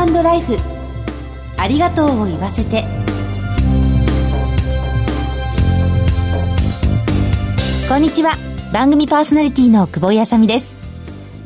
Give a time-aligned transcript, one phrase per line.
[0.00, 0.56] ートライフ。
[1.56, 2.84] ありがとうを言わせて。
[7.88, 8.32] こんにちは。
[8.72, 10.74] 番組パーソナリティの久保井あさみです。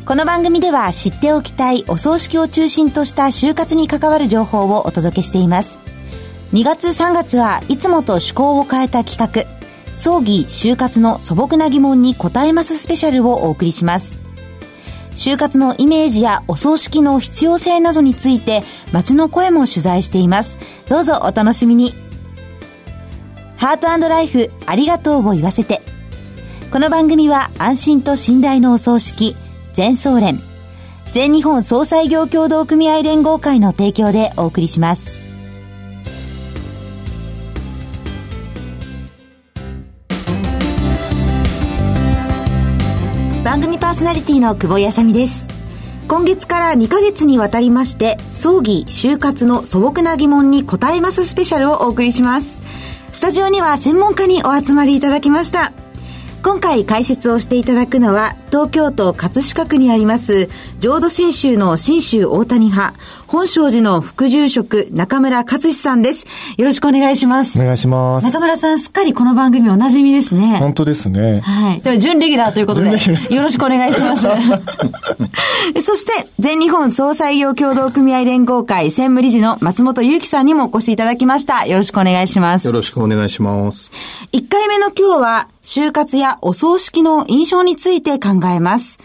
[0.04, 5.78] この番組では知っておきたいお葬式を中心とした就活に関わる情報をお届けしています。
[6.52, 9.56] 2月3月はいつもと趣向を変えた企画。
[9.92, 14.25] 葬儀就活の素朴な疑問に答えますスペシャルをお送りします。
[15.16, 18.62] 就活のイメージやお葬式の必要性などについて
[18.92, 20.58] 街の声も取材しています。
[20.88, 21.94] どうぞお楽しみに。
[23.56, 25.80] ハートライフありがとうを言わせて。
[26.70, 29.34] この番組は安心と信頼のお葬式、
[29.72, 30.40] 全総連、
[31.12, 35.25] 全日本総裁業協同組合連合会の提供でお送りします。
[43.96, 45.48] ソナリティの久保やさみです。
[46.06, 52.60] 今月から2ヶ月にわたりまして葬儀就活の素朴な疑問に答えますスペシャルをお送りします。
[53.10, 55.72] スタジオには専門家にお集まりいただきました。
[56.42, 60.48] 今回解説をしていただくのは、東京都葛飾区にあります、
[60.80, 66.26] 浄土真宗の真宗大谷派、本正寺の副住職、中村勝志さんです。
[66.56, 67.60] よろしくお願いします。
[67.60, 68.24] お願いします。
[68.24, 70.56] 中村さん、すっかりこの番組お馴染みですね。
[70.58, 71.40] 本当ですね。
[71.40, 71.80] はい。
[71.82, 72.88] では、準レギュラーということで、
[73.34, 74.26] よろしくお願いします。
[75.82, 81.66] そして、全日本総裁業協同組合連合会専務理事の松本祐樹さんにもお越しいただきました。
[81.66, 82.66] よろしくお願いします。
[82.66, 83.90] よろしくお願いします。
[84.32, 88.98] 1回目の今日は、就活やお葬式の印象について考えます。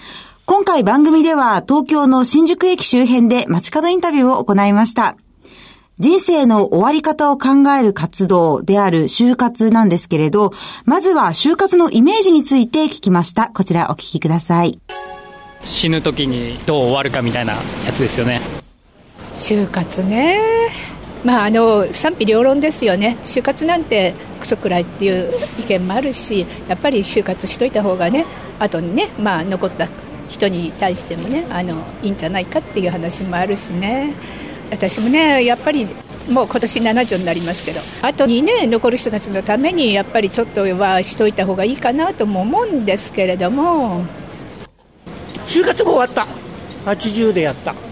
[0.46, 5.16] 今回番組では東京の新宿駅周辺で街角インタビューを行いました。
[6.00, 10.52] 人生の終わり方を考える活動である就活なんですけれど、
[10.84, 13.50] まずは就活のイメージについて聞きました。
[13.54, 14.80] こちらお聞きください。
[15.64, 17.54] 死ぬ時にどう終わるかみたいな
[17.86, 18.42] やつですよね。
[19.36, 20.42] 就活ね。
[21.24, 28.26] まあ、あの賛否両論ですよね、就活なんてクソくらいっていう意見もあるし、やっぱり就活しといた方がね、
[28.60, 29.88] 後にね、まあ、残った
[30.30, 34.14] 人に対してもねあのいいんじゃないかっていう話もあるしね、
[34.72, 35.86] 私もね、やっぱり
[36.30, 44.06] もう今年70になりますけど、後にね、残る人たちのために、やっぱりちょっとはしといた方がいいかなとも思うんですけれども。
[45.46, 46.28] 就活も終わっ
[46.86, 47.91] た、80でやった。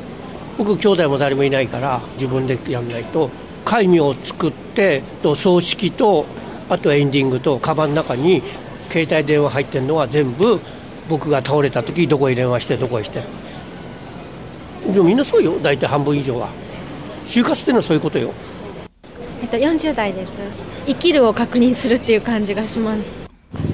[0.59, 3.29] 僕兄弟も誰もいないから自分でやんないと
[3.63, 6.25] 戒名を作ってと葬式と
[6.67, 8.43] あとエンディングとカバンの中に
[8.89, 10.59] 携帯電話入ってるのは全部
[11.07, 13.23] 僕が倒れた時どこへ電話してどこへして。
[14.91, 15.57] でもみんなそうよ。
[15.59, 16.49] 大体半分以上は。
[17.25, 18.33] 就活っていうのはそういうことよ。
[19.41, 20.31] えっと40代です。
[20.87, 23.03] 生きるを確認するっていう感じがします。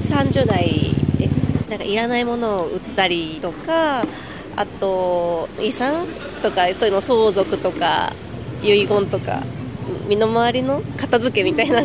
[0.04, 1.70] 30代です。
[1.70, 4.06] なんかいらないものを売ったりとか
[4.56, 6.08] あと遺産
[6.42, 8.14] とかそういうの相続とか
[8.62, 9.44] 遺言とか
[10.08, 11.82] 身の回りの片付けみたいな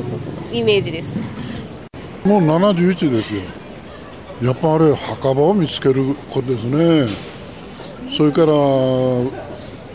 [0.52, 1.14] イメージです。
[2.24, 3.42] もう71ですよ。
[4.42, 7.06] やっぱあれ墓場を見つけることですね。
[8.16, 8.52] それから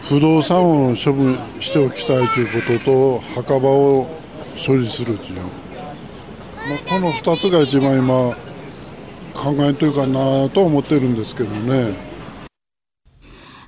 [0.08, 4.08] 不動産を処分しておきたいということと墓場を
[4.56, 8.36] 処理するという、まあ、この2つが一番今
[9.34, 12.15] 考えというかなと思ってるんですけどね。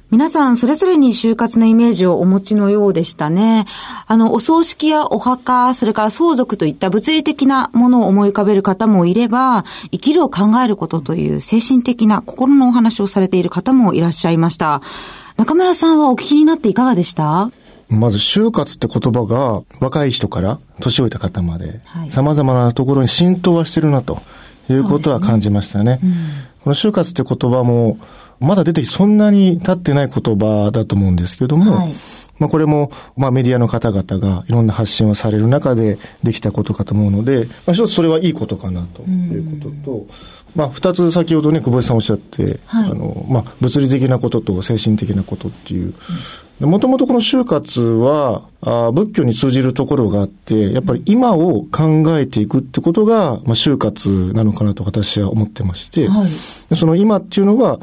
[0.10, 3.66] 皆さんそれぞれに就活のイメージをお持ちのようでしたね。
[4.08, 14.82] あの、お葬式やお墓、それから相続といった物理的なものを思い浮かべる方もいれば、生きるを考えることという精神的な心のお話をされている方もいらっしゃいました。
[15.36, 17.52] 中村さんはお聞きになっていかがでした？
[17.90, 24.20] まず、就活って言葉が若い人から年老いた方まで、様々なところに浸透はしてるなと
[24.70, 25.84] いうことは感じましたね。
[25.84, 26.12] ねうん、
[26.64, 27.98] この就活って言葉も、
[28.40, 31.94] まだ出てそんなに経ってない言葉だと思うんですけども、はい、
[32.40, 40.08] まあこれも、まあメディアの方々がいろんな発信をされる中でできたことかと思うので、まあ一つそれはいいことかなということと、
[40.56, 45.94] まあ二つ先ほどね、久保井さんおっしゃって、はい、あの、まあ物理的なことと精神的なことっていう、
[46.60, 56.26] もともとこの就活はあ、仏教に通じるところがあって、やっぱり今を考えていくってことが、まあ、就活なのかなと私は思ってまして、は
[56.72, 57.80] い、その今っていうのは、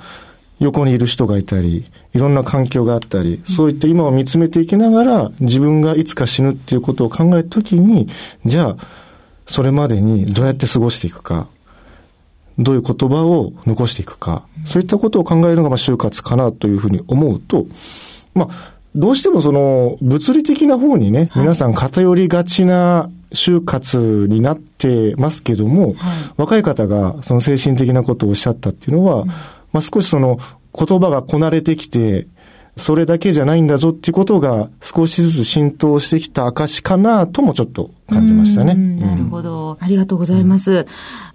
[0.64, 1.84] 横にいる人がいたり、
[2.14, 8.08] いろんな環境があったり、そういった今を見つめていきながら、自分がいつか死ぬっていうことを考えるときに、
[8.46, 8.76] じゃあ、
[9.46, 11.48] それまでにどうやって過ごしていくか、
[12.58, 17.66] どういう言葉を残していくか、そういったことを考えるのが、まあ、就活かなというふうに思うと、
[18.34, 25.94] まあ、どうしてもその、物理的な方にね、皆さん偏りがちな就活になってますけども、はい、
[26.38, 29.30] 若い方がその精神的なことをおっしゃったっていうのは、うん
[29.74, 30.38] まあ、少しその
[30.72, 32.28] 言葉がこなれてきて、
[32.76, 38.74] それだけじゃないんだぞっていうことが少しずつ浸透してきた証かなともちょっと感じましたね。
[38.74, 39.76] なるほど。
[39.80, 40.72] ありがとうございます。
[40.72, 40.86] うん、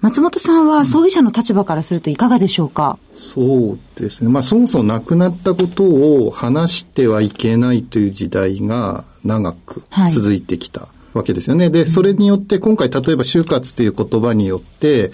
[0.02, 4.30] 松本さんは葬儀者の立場からするといかがでしょうか、そうですね。
[4.30, 11.66] まあそもそも亡くなったことを話してはいけないという時代が長く続いてきたわけですよね。
[11.66, 15.12] はい、で、それによって今回例えば就活という言葉によって、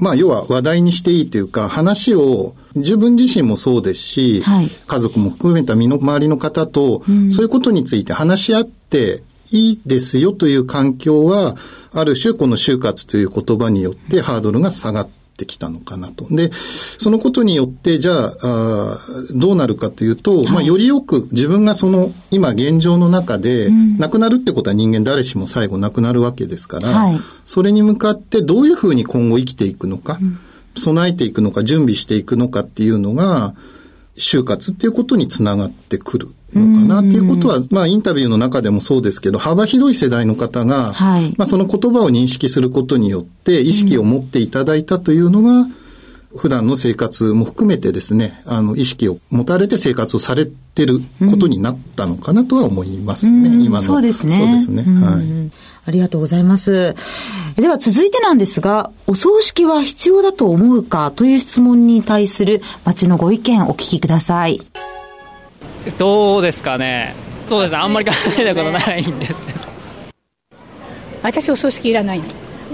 [0.00, 11.56] まあ、要は話題にしていいというか、話を自分自身もそうですし、はい、家族も含めた身の回りの方と、そういうことについて話し合っていいですよという環境は、
[11.92, 16.26] ある種この就活という言葉によってハードルが下がってってきたのかなと。
[16.28, 18.98] で、そのことによって、じゃあ、あ
[19.34, 30.38] どうなるかというと、はい、まあ、よりよく自分がその、今現状の中で、うん、亡くなるってことは人間誰しも最後亡くなるわけですから、はい、それに向かってどういうふうに今後生きていくのか、うん、
[30.76, 33.54] 備えていくのか、準備していくのかっていうのが、
[34.20, 36.28] 就活っていうことにつながってくる。
[36.52, 45.68] のかなっていうことは、まあインタビューの中でもそうですけど、幅広い世代の方が、はい、まあその言葉を認識することによって意識を持っていただいたというのが、
[46.36, 51.00] 普段の生活も含めてですね、あの、意識を持たれて生活をされてる
[51.30, 53.80] ことになったのかなとは思いますね、今の。
[53.80, 54.36] そうですね。
[54.36, 54.82] そうですね。
[55.04, 55.50] はい。
[55.86, 56.94] ありがとうございます。
[57.56, 64.60] では続いてなんですが、お葬式は必要だと思うかという質問に対する町のご意見お聞きください。
[65.98, 67.14] どうですかね、
[67.48, 69.60] そうですね、あんまり考えたことないんですけど。
[71.22, 72.26] 私、お葬式いらないの。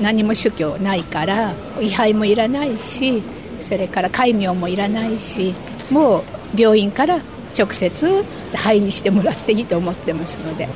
[0.03, 3.23] 何も宗教ないから、位牌もいらないし、
[3.61, 5.55] それから戒名もいらないし、
[5.91, 7.21] もう病院から
[7.56, 8.25] 直接
[8.55, 10.69] 灰にしてもらっていいと思ってますので。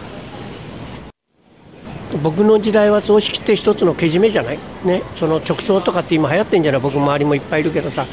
[2.22, 6.80] 僕の時代は葬式って一つのけじめじゃない、ね、その直葬とかって今流行ってんじゃない？
[6.80, 8.06] 僕周りもいっぱいいるけどさ。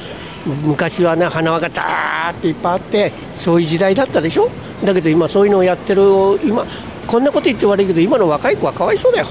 [0.46, 4.50] 昔はね花輪がザーっていっぱいあってそういう時代だったでしょ？
[4.86, 6.04] だけど今そういうのをやってる
[6.44, 6.66] 今
[7.06, 9.28] こんなこと言って悪いけど今の若い子はかわいそうだよ。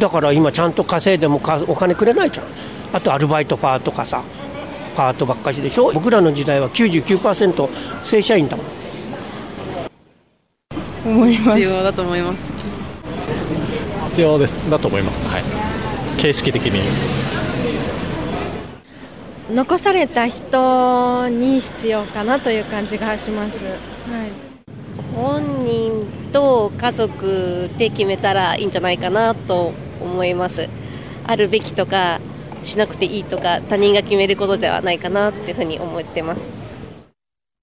[0.00, 2.46] だから今ちゃんと稼いでもお金くれないじゃん。
[2.92, 4.24] あとアルバイトパーとかさ。
[4.98, 5.92] パートばっかしでしょ？
[5.92, 7.68] 僕らの時代は99%
[8.02, 8.66] 正社員だもん。
[11.06, 11.60] 思います。
[11.60, 12.50] 必要だと思います。
[14.08, 14.54] 必要です。
[14.68, 15.28] だと思います。
[15.28, 15.44] はい。
[16.16, 16.82] 形式的に。
[19.54, 23.70] 残された人に必要かなという感じがします、は
[24.26, 24.30] い、
[25.14, 29.72] 本人と家族で決めたらいいんじゃないかなと
[30.02, 30.68] 思います。
[31.26, 32.20] あるべきとか
[32.62, 36.50] しなくていいとか他人が決めることではないかなっていうふうに思ってます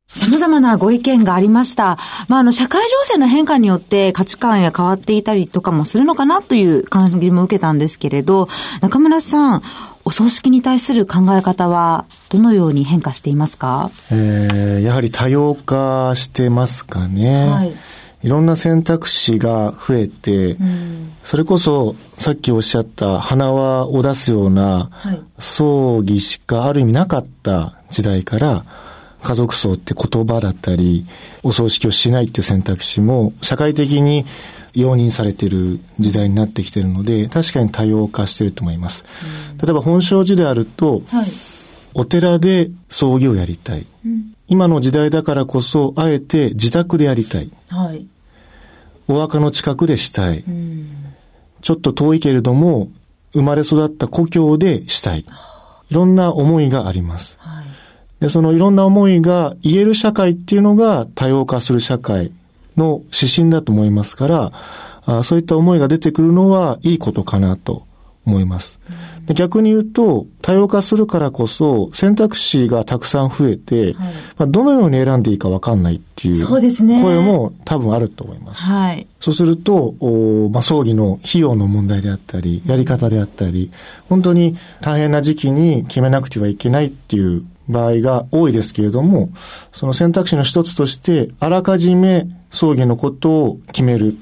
[0.08, 1.98] 様々なご意見がありました。
[2.30, 8.48] まあ、あの、社会情勢の変化によって価値観が変わっていたりとかもするのかなという感じも受けたんですけれど、
[8.82, 9.62] 中村さん、
[10.06, 13.92] お葬式に対する考え方はどのように変化していますか？
[14.12, 17.50] えー、やはり多様化してますかね。
[17.50, 17.74] はい。
[18.26, 24.90] いろんな選択肢が増えて、うん、それこそさっきおっしゃった花輪を出すような
[25.38, 28.66] 葬儀しかある意味なかった時代から、
[29.22, 31.06] 家族葬って言葉だったり、
[31.44, 34.26] お葬式をしないっていう選択肢も社会的に
[34.74, 39.04] 容認されている時代になってきているので、確かに多様化していると思います。
[39.64, 41.28] 例えば本正寺であると、はい、
[41.94, 47.52] お寺で葬儀をやりたい、うん、今の時代だからこそ、あえて自宅でやりたい。
[49.08, 50.40] はい、お墓の近くでしたい。
[50.40, 50.88] うん、
[51.62, 52.90] ちょっと遠いけれども、
[53.34, 55.26] 生まれ育った故郷でしたい。
[55.90, 57.38] いろんな思いがあります。
[57.40, 57.66] はい、
[58.20, 62.32] で、そのいろんな思いが言える社会っていうのが多様化する社会
[62.78, 64.52] の指針だと思いますから、
[65.06, 67.86] あそういった思いが出てくるのはいいことかなと
[68.26, 68.80] 思います。
[68.90, 74.04] で逆に言うと、多様化するからこそ選択肢がたくさん増えて、はい、ま
[74.40, 78.62] あ、どのように選んでいいかわかんないっていう声も多分あると思います。
[78.62, 83.72] はい、そうすると、おまあ、葬儀の費用の問題であったり、やり方であったり、
[84.10, 89.30] 本当に大変な時期に決めなくてはいけないっていう場合が多いですけれども、
[89.72, 94.16] その選択肢の一つとして、あらかじめ葬儀のことを決める。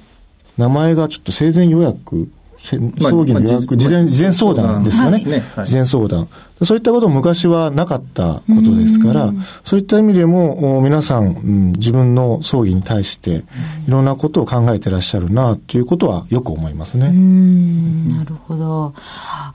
[0.58, 2.30] 名前がちょっと生前予約
[2.64, 5.20] 葬儀の予約、事前、事前相談ですよね。
[5.20, 6.30] 事前相談。
[6.66, 13.44] そういったことも昔はなかったことですから、そういった意味でも皆さん、うん、自分の葬儀に対して
[13.88, 17.12] いろんなことを考えてらっしゃるなということはよく思いますね。
[17.12, 18.94] なるほど。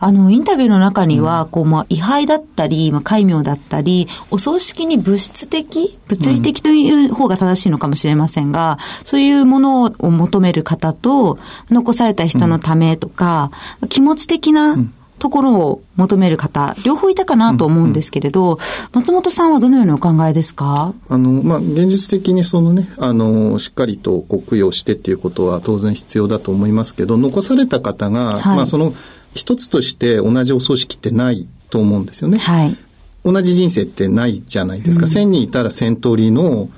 [0.01, 11.39] あの、インタビューの中には、こう、まあ、位牌だったり、まあ、戒名だったり、お葬式に物質的、物理的という方が正しいのかもしれませんが、そういうものを求める方と、
[11.71, 13.51] 残された人のためとか、
[13.89, 14.77] 気持ち的な、
[15.19, 18.59] ところを求める方、両方いたかなと思うんですけれど、うんうん、
[18.93, 20.95] 松本さんはどのようにお考えですか？
[21.09, 28.95] あの、まあ、現実的にそのね、あの、しっかりとこう供養してっていうことは当然必要だと思いますけど、残された方が、はい、まあ、その、
[29.35, 32.39] 一つとして同じお葬式ってないと思うんですよね。
[32.39, 32.77] はい。
[33.25, 35.07] 同じ人生ってないじゃないですか。
[35.07, 36.69] うん、1000人いたら1000通りの、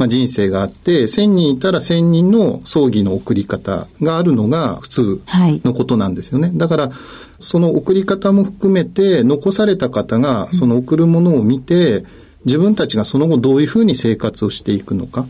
[0.00, 5.22] まあ、人生があって、1000人いたら1000人の葬儀の送り方があるのが普通
[5.62, 6.48] のことなんですよね。
[6.48, 6.90] はい、だから、
[7.38, 12.06] その送り方も含めて、残された方がその送るものを見て、
[12.46, 15.26] 自分たちがその後どういうふうに生活をしていくのか。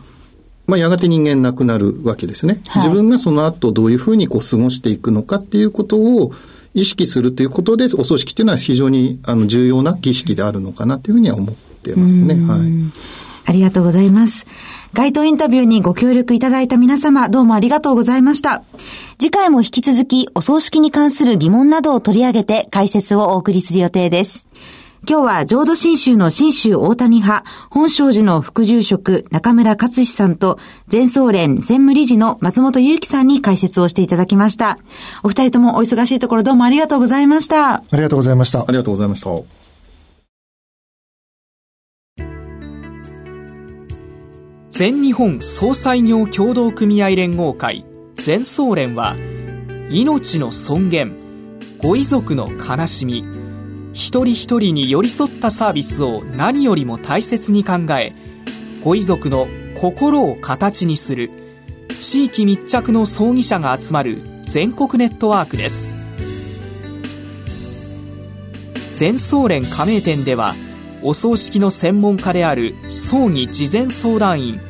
[0.68, 2.60] まあ、やがて人間亡くなるわけですね。
[2.68, 6.30] はい、自分がその後どういうふうにこう過ごしていくのかっていうことを
[6.74, 12.34] 意識するということで、お葬式っていうのは非常にあの重要な儀式であるのかなというふうには思ってますね。
[12.46, 13.29] はい。
[13.46, 14.46] ありがとうございます。
[14.92, 18.62] 街頭インタビューにご協力いただいた皆様、どうもありがとうございました。
[19.18, 24.48] 次回も引き続き、お葬式に関する疑問などを取り上げて解説をお送りする予定です。
[25.08, 34.78] 今日は浄土真宗の真宗大谷派、本庄寺の副住職中村勝志さんと、全総連専務理事の松本祐樹さんに解説をしていただきました。
[35.22, 37.74] お二人ともお忙しいところどうもありがとうございました。
[37.76, 38.60] ありがとうございました。
[38.60, 39.59] ありがとうございました。
[44.80, 47.84] 全日本総裁業協同組合連合会
[48.14, 49.14] 全総連は
[49.90, 51.18] 命の尊厳
[51.82, 53.22] ご遺族の悲しみ
[53.92, 58.14] 一人一人に寄り添ったサービスを何よりも大切に考え
[58.82, 61.30] ご遺族の心を形にする
[62.00, 65.92] 地域密着の葬儀者が集まる全国ネットワークです。
[68.94, 70.54] 全総連加盟店では
[71.02, 74.69] お葬式の専門家である葬儀事前相談員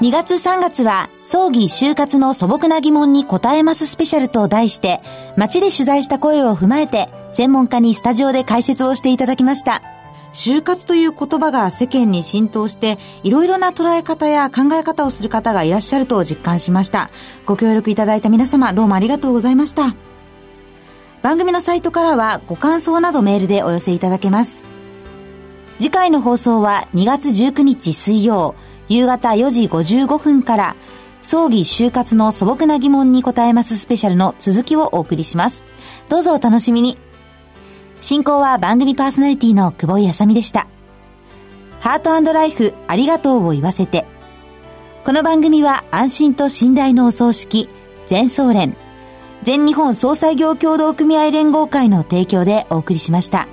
[0.00, 5.02] 2月3月は、葬儀就活の素朴な疑問に答えますスペシャルと題して、
[5.36, 9.82] 街で取材した声を踏まえて、専門家にスタジオで解説をしていただきました。
[10.32, 17.10] 就活という言葉が世間に浸透して、いろいろな捉え方や考え方をする方がいらっしゃると実感しました。
[17.44, 19.94] ご協力いただいた皆様、どうもありがとうございました。
[21.20, 24.62] 番組のサイトからはご感想などメールでお寄せいただけます。
[25.78, 28.54] 次回の放送は2月19日水曜、
[28.90, 30.76] 夕方4時55分から、
[31.22, 35.64] 葬儀就活の素朴な疑問に答えますスペシャルの続きをお送りします。
[36.08, 36.98] どうぞお楽しみに。
[38.00, 40.66] 進行は番組パーソナリティの久保井あさみでした。
[41.78, 44.06] ハートライフありがとうを言わせて。
[45.04, 47.68] この番組は安心と信頼のお葬式、
[48.08, 48.76] 全総連、
[49.44, 53.46] 全日本総裁業協同組合連合会の提供でお送りしました。